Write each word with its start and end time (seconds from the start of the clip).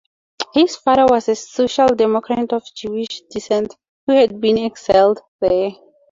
His 0.55 0.77
father 0.77 1.05
was 1.05 1.29
a 1.29 1.35
social 1.35 1.89
democrat 1.89 2.51
of 2.53 2.63
Jewish 2.75 3.21
descent 3.29 3.75
who 4.07 4.13
had 4.13 4.41
been 4.41 4.57
exiled 4.57 5.19
there. 5.39 5.73